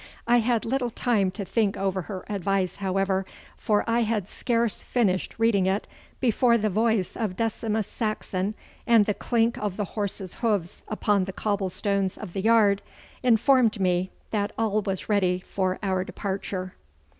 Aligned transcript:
I 0.25 0.37
had 0.39 0.65
little 0.65 0.89
time 0.89 1.29
to 1.29 1.45
think 1.45 1.77
over 1.77 2.01
her 2.01 2.25
advice, 2.27 2.77
however, 2.77 3.23
for 3.55 3.87
I 3.87 3.99
had 3.99 4.27
scarce 4.27 4.81
finished 4.81 5.35
reading 5.37 5.67
it 5.67 5.87
before 6.19 6.57
the 6.57 6.71
voice 6.71 7.15
of 7.15 7.35
Decimus 7.35 7.85
Saxon, 7.85 8.55
and 8.87 9.05
the 9.05 9.13
clink 9.13 9.57
of 9.59 9.77
the 9.77 9.85
horses' 9.85 10.33
hoofs 10.41 10.81
upon 10.87 11.25
the 11.25 11.33
cobble 11.33 11.69
stones 11.69 12.17
of 12.17 12.33
the 12.33 12.41
yard, 12.41 12.81
informed 13.21 13.79
me 13.79 14.09
that 14.31 14.51
all 14.57 14.81
was 14.81 15.07
ready 15.07 15.37
for 15.45 15.77
our 15.83 16.03
departure. 16.03 16.73